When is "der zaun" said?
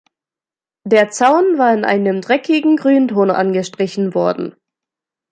0.83-1.59